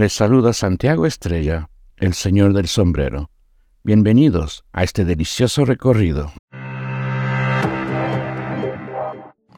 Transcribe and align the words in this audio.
Les 0.00 0.14
saluda 0.14 0.54
Santiago 0.54 1.04
Estrella, 1.04 1.68
el 1.98 2.14
señor 2.14 2.54
del 2.54 2.68
sombrero. 2.68 3.28
Bienvenidos 3.84 4.64
a 4.72 4.82
este 4.82 5.04
delicioso 5.04 5.66
recorrido. 5.66 6.32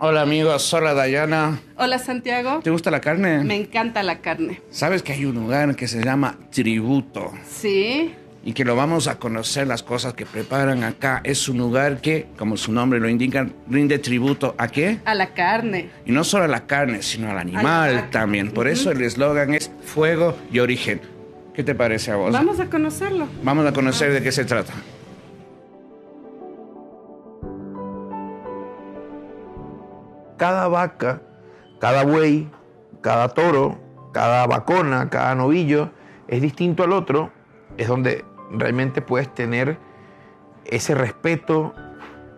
Hola 0.01 0.23
amigos, 0.23 0.75
hola 0.75 0.95
Dayana. 0.95 1.61
Hola 1.77 2.01
Santiago. 2.01 2.59
¿Te 2.61 2.71
gusta 2.71 2.91
la 2.91 3.01
carne? 3.01 3.45
Me 3.45 3.55
encanta 3.55 4.03
la 4.03 4.21
carne. 4.21 4.61
¿Sabes 4.71 5.05
que 5.05 5.13
hay 5.13 5.27
un 5.27 5.37
lugar 5.37 5.77
que 5.77 5.87
se 5.87 6.03
llama 6.03 6.37
Tributo? 6.51 7.31
Sí. 7.49 8.13
Y 8.45 8.55
que 8.55 8.65
lo 8.65 8.75
vamos 8.75 9.07
a 9.07 9.19
conocer 9.19 9.67
las 9.67 9.83
cosas 9.83 10.15
que 10.15 10.27
preparan 10.27 10.83
acá. 10.83 11.21
Es 11.23 11.49
un 11.49 11.59
lugar 11.59 12.01
que, 12.01 12.27
como 12.37 12.57
su 12.57 12.73
nombre 12.73 12.99
lo 12.99 13.09
indica, 13.09 13.47
rinde 13.69 13.99
tributo 13.99 14.55
a 14.59 14.69
qué? 14.69 14.99
A 15.05 15.15
la 15.15 15.33
carne. 15.33 15.91
Y 16.05 16.13
no 16.13 16.25
solo 16.25 16.45
a 16.45 16.49
la 16.49 16.67
carne, 16.67 17.03
sino 17.03 17.31
al 17.31 17.39
animal 17.39 18.11
también. 18.11 18.51
Por 18.51 18.67
eso 18.67 18.91
el 18.91 19.01
eslogan 19.03 19.55
es 19.55 19.71
fuego 19.85 20.37
y 20.53 20.59
origen. 20.59 21.01
¿Qué 21.55 21.63
te 21.63 21.75
parece 21.75 22.11
a 22.11 22.17
vos? 22.17 22.33
Vamos 22.33 22.59
a 22.59 22.67
conocerlo. 22.69 23.29
Vamos 23.43 23.67
a 23.67 23.73
conocer 23.73 24.13
de 24.13 24.23
qué 24.23 24.33
se 24.33 24.45
trata. 24.45 24.73
cada 30.43 30.67
vaca, 30.67 31.23
cada 31.79 32.03
buey, 32.03 32.51
cada 33.01 33.29
toro, 33.29 33.79
cada 34.13 34.45
vacona, 34.49 35.09
cada 35.09 35.37
novillo 35.37 35.91
es 36.27 36.43
distinto 36.43 36.83
al 36.83 36.91
otro, 36.91 37.31
es 37.77 37.87
donde 37.87 38.25
realmente 38.53 39.03
puedes 39.03 39.33
tener 39.33 39.79
ese 40.65 40.95
respeto 40.95 41.75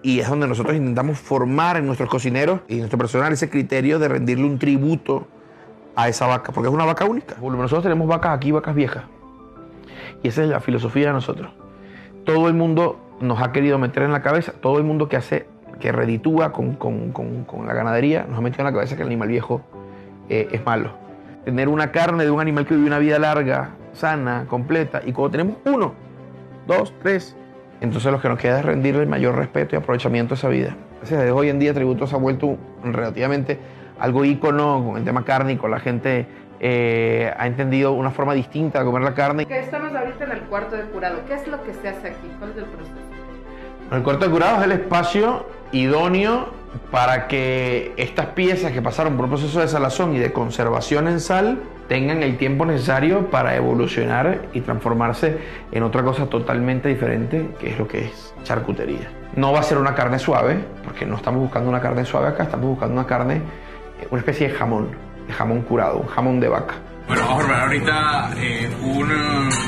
y 0.03 0.21
es 0.21 0.29
donde 0.29 0.47
nosotros 0.47 0.77
intentamos 0.77 1.19
formar 1.19 1.77
en 1.77 1.87
nuestros 1.87 2.11
cocineros 2.11 2.61
y 2.69 2.75
en 2.75 2.79
nuestro 2.81 2.99
personal 2.99 3.33
ese 3.33 3.49
criterio 3.49 3.99
de 3.99 4.09
rendirle 4.09 4.45
un 4.45 4.59
tributo 4.59 5.27
a 5.97 6.09
esa 6.09 6.27
vaca, 6.27 6.53
porque 6.53 6.69
es 6.69 6.75
una 6.75 6.85
vaca 6.85 7.05
única. 7.05 7.37
Nosotros 7.41 7.83
tenemos 7.83 8.07
vacas 8.07 8.37
aquí, 8.37 8.53
vacas 8.53 8.75
viejas. 8.75 9.05
Y 10.23 10.29
esa 10.29 10.43
es 10.43 10.49
la 10.49 10.61
filosofía 10.61 11.07
de 11.07 11.13
nosotros. 11.15 11.51
Todo 12.25 12.49
el 12.49 12.55
mundo 12.55 13.01
nos 13.21 13.41
ha 13.41 13.53
querido 13.53 13.79
meter 13.79 14.03
en 14.03 14.13
la 14.13 14.23
cabeza, 14.23 14.53
todo 14.53 14.79
el 14.79 14.85
mundo 14.85 15.09
que 15.09 15.17
hace 15.17 15.47
que 15.81 15.93
reditúa 15.93 16.53
con, 16.53 16.79
la 17.67 17.75
ganadería, 17.75 18.27
nos 18.29 18.39
ha 18.39 18.41
metido 18.43 18.61
en 18.61 18.67
la 18.67 18.73
cabeza 18.73 18.97
que 18.97 19.03
el 19.03 19.09
animal 19.09 19.29
viejo 19.29 19.63
eh, 20.29 20.49
es 20.53 20.65
malo. 20.65 20.93
Tener 21.45 21.69
una 21.69 21.93
carne 21.93 22.25
de 22.25 22.31
un 22.31 22.41
animal 22.41 22.67
que 22.67 22.75
vive 22.75 22.87
una 22.87 22.99
vida 22.99 23.19
larga, 23.19 23.71
sana, 23.93 24.47
completa, 24.49 25.03
y 25.05 25.13
cuando 25.13 25.31
tenemos 25.31 25.57
uno, 25.65 25.95
dos, 26.67 26.93
tres, 27.03 27.37
entonces 27.81 28.11
lo 28.11 28.21
que 28.21 28.29
nos 28.29 28.39
queda 28.39 28.61
es 28.61 28.65
rendirle 28.65 29.03
el 29.03 29.09
mayor 29.09 29.37
respeto 29.37 29.75
y 29.75 29.79
aprovechamiento 29.79 30.35
a 30.35 30.37
esa 30.37 30.49
vida. 30.49 30.77
Desde 31.01 31.31
hoy 31.31 31.51
en 31.51 31.59
día 31.59 31.75
Tributo 31.75 32.07
se 32.07 32.15
ha 32.15 32.19
vuelto 32.19 32.57
relativamente 32.83 33.59
algo 33.99 34.25
ícono 34.25 34.83
con 34.87 34.97
el 34.97 35.05
tema 35.05 35.25
carne 35.25 35.53
y 35.53 35.57
con 35.57 35.71
la 35.71 35.81
gente 35.81 36.27
eh, 36.61 37.33
ha 37.37 37.47
entendido 37.47 37.93
una 37.93 38.11
forma 38.11 38.33
distinta 38.35 38.79
de 38.79 38.85
comer 38.85 39.03
la 39.03 39.15
carne. 39.15 39.47
Estamos 39.49 39.95
ahorita 39.95 40.25
en 40.25 40.33
el 40.33 40.41
cuarto 40.43 40.77
de 40.77 40.85
curado. 40.85 41.19
¿Qué 41.27 41.35
es 41.35 41.47
lo 41.47 41.63
que 41.63 41.75
se 41.75 41.89
hace 41.89 42.09
aquí? 42.09 42.29
¿Cuál 42.39 42.53
es 42.53 42.57
el 42.57 42.65
proceso? 42.65 42.95
El 43.93 44.03
cuarto 44.03 44.25
de 44.25 44.31
curado 44.31 44.59
es 44.59 44.65
el 44.65 44.73
espacio 44.73 45.47
idóneo 45.73 46.49
para 46.91 47.29
que 47.29 47.93
estas 47.97 48.27
piezas 48.27 48.73
que 48.73 48.81
pasaron 48.81 49.17
por 49.17 49.27
un 49.27 49.33
proceso 49.33 49.61
de 49.61 49.69
salazón 49.69 50.15
y 50.15 50.19
de 50.19 50.33
conservación 50.33 51.07
en 51.09 51.21
sal 51.21 51.59
tengan 51.89 52.23
el 52.23 52.37
tiempo 52.37 52.65
necesario 52.65 53.31
para 53.31 53.55
evolucionar 53.57 54.47
y 54.53 54.61
transformarse 54.61 55.39
en 55.73 55.83
otra 55.83 56.03
cosa 56.03 56.27
totalmente 56.27 56.89
diferente, 56.89 57.51
que 57.59 57.73
es 57.73 57.79
lo 57.79 57.87
que 57.87 58.07
es 58.07 58.35
charcutería. 58.43 59.11
No 59.37 59.53
va 59.53 59.61
a 59.61 59.63
ser 59.63 59.79
una 59.79 59.95
carne 59.95 60.19
suave, 60.19 60.59
porque 60.85 61.05
no 61.07 61.17
estamos 61.17 61.41
buscando 61.41 61.69
una 61.69 61.81
carne 61.81 62.05
suave 62.05 62.29
acá, 62.29 62.45
estamos 62.45 62.67
buscando 62.67 62.95
una 62.95 63.07
carne, 63.07 63.37
eh, 64.01 64.09
una 64.11 64.21
especie 64.21 64.49
de 64.49 64.55
jamón, 64.55 64.91
de 65.27 65.33
jamón 65.33 65.63
curado, 65.63 65.99
un 65.99 66.07
jamón 66.09 66.41
de 66.41 66.49
vaca. 66.49 66.75
Bueno, 67.09 67.23
vamos 67.29 67.45
a 67.45 67.49
ver 67.49 67.57
ahorita 67.57 68.31
eh, 68.39 68.71
un 68.83 69.09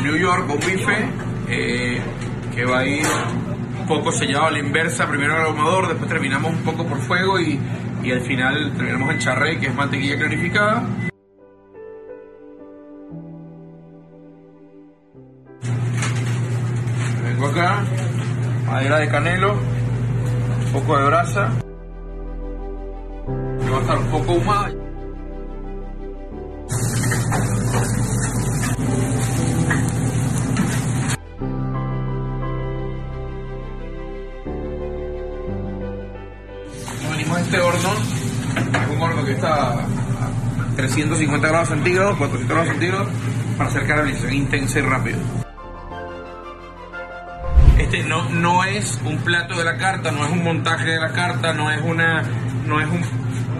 New 0.03 0.17
York, 0.17 0.45
un 0.49 0.59
bife, 0.59 1.09
eh, 1.49 2.01
que 2.55 2.65
va 2.65 2.79
a 2.79 2.87
ir 2.87 3.07
poco 3.87 4.11
sellado 4.11 4.47
a 4.47 4.51
la 4.51 4.59
inversa, 4.59 5.07
primero 5.07 5.35
al 5.35 5.47
ahumador, 5.47 5.89
después 5.89 6.09
terminamos 6.09 6.53
un 6.53 6.63
poco 6.65 6.85
por 6.85 6.99
fuego 6.99 7.39
y, 7.39 7.59
y 8.03 8.11
al 8.11 8.21
final 8.23 8.73
terminamos 8.77 9.11
en 9.11 9.19
charré, 9.19 9.59
que 9.59 9.67
es 9.67 9.75
mantequilla 9.75 10.17
clarificada. 10.17 10.83
Acá, 17.47 17.85
madera 18.67 18.99
de 18.99 19.09
canelo, 19.09 19.53
un 19.55 20.73
poco 20.73 20.99
de 20.99 21.05
brasa, 21.05 21.51
que 23.63 23.71
va 23.71 23.79
a 23.79 23.81
estar 23.81 23.99
un 23.99 24.07
poco 24.07 24.33
ahumada. 24.33 24.73
este 37.47 37.61
horno 37.61 37.93
es 38.83 38.97
un 38.97 39.03
horno 39.03 39.25
que 39.25 39.33
está 39.33 39.73
a 39.73 39.87
350 40.75 41.49
grados 41.49 41.69
centígrados, 41.69 42.17
400 42.17 42.49
grados 42.49 42.73
centígrados, 42.73 43.09
para 43.57 43.71
hacer 43.71 43.87
caramelización 43.87 44.33
intensa 44.33 44.79
y 44.81 44.83
rápido. 44.83 45.46
Este 47.87 48.03
no, 48.03 48.29
no 48.31 48.65
es 48.65 49.01
un 49.05 49.19
plato 49.19 49.57
de 49.57 49.65
la 49.65 49.77
carta, 49.77 50.11
no 50.11 50.27
es 50.27 50.33
un 50.33 50.43
montaje 50.43 50.87
de 50.87 50.99
la 50.99 51.13
carta, 51.13 51.53
no 51.53 51.71
es 51.71 51.81
una, 51.83 52.25
no 52.67 52.81
es 52.81 52.89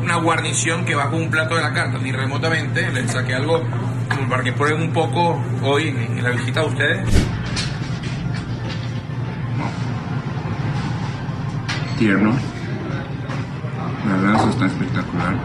una 0.03 0.17
guarnición 0.17 0.85
que 0.85 0.97
va 0.97 1.11
con 1.11 1.23
un 1.23 1.31
plato 1.31 1.55
de 1.55 1.63
la 1.63 1.73
carta, 1.73 1.99
ni 1.99 2.11
remotamente. 2.11 2.91
Les 2.91 3.09
saqué 3.13 3.37
algo 3.37 3.63
para 4.29 4.43
que 4.43 4.53
prueben 4.53 4.83
un 4.83 4.93
poco 4.93 5.41
hoy 5.63 5.91
en, 5.91 6.25
la 6.25 6.31
visita 6.31 6.63
de 6.63 6.67
ustedes. 6.67 7.09
Tierno 11.97 12.37
la 14.09 14.17
verdad, 14.17 14.49
está 14.49 14.67
espectacular. 14.67 15.37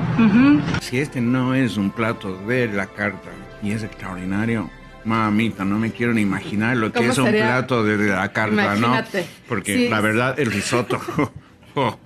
Si 0.82 0.98
este 0.98 1.22
no 1.22 1.54
es 1.54 1.78
un 1.78 1.92
plato 1.92 2.36
de 2.48 2.68
la 2.68 2.88
carta 2.88 3.30
y 3.62 3.74
es 3.74 3.84
extraordinario, 3.84 4.72
mamita, 5.06 5.66
no 5.66 5.78
me 5.80 5.92
quiero 5.92 6.14
ni 6.14 6.22
imaginar 6.22 6.78
lo 6.78 6.92
que 6.92 7.08
es 7.08 7.18
un 7.18 7.32
plato 7.32 7.84
de 7.84 8.10
la 8.10 8.32
carta, 8.32 8.76
¿no? 8.76 9.02
Porque 9.48 9.90
la 9.90 10.02
verdad, 10.02 10.40
el 10.40 10.52
risotto. 10.52 11.00
Oh, 11.74 11.98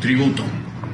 tributo 0.00 0.42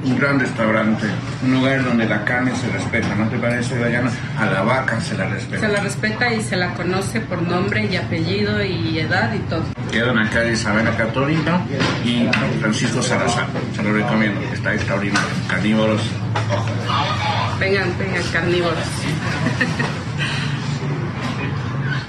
un 0.05 0.16
gran 0.19 0.41
restaurante, 0.41 1.06
un 1.43 1.53
lugar 1.53 1.84
donde 1.84 2.06
la 2.06 2.25
carne 2.25 2.55
se 2.56 2.69
respeta, 2.71 3.15
¿no 3.15 3.28
te 3.28 3.37
parece, 3.38 3.78
Dayana? 3.78 4.11
A 4.38 4.47
la 4.47 4.62
vaca 4.62 5.00
se 5.00 5.16
la 5.16 5.28
respeta. 5.28 5.61
Se 5.66 5.72
la 5.72 5.81
respeta 5.81 6.33
y 6.33 6.43
se 6.43 6.56
la 6.56 6.72
conoce 6.75 7.21
por 7.21 7.43
nombre 7.43 7.87
y 7.87 7.97
apellido 7.97 8.62
y 8.65 8.99
edad 8.99 9.32
y 9.34 9.38
todo. 9.41 9.62
Queda 9.93 10.11
en 10.11 10.17
la 10.17 10.31
calle 10.31 10.53
Isabela 10.53 10.97
Católica 10.97 11.61
y 12.05 12.28
Francisco 12.61 13.03
Salazar. 13.03 13.47
Se 13.75 13.82
lo 13.82 13.93
recomiendo, 13.93 14.41
está 14.53 14.75
extraordinario. 14.75 15.28
Carnívoros, 15.49 16.03
ojo. 16.50 17.59
Vengan, 17.59 17.93
vengan, 17.99 18.22
carnívoros. 18.32 18.78